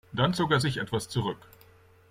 Dann 0.13 0.33
zog 0.33 0.49
er 0.49 0.59
sich 0.59 0.77
etwas 0.77 1.09
zurück. 1.09 1.37